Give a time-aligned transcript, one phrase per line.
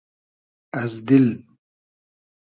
[0.79, 1.27] از دیل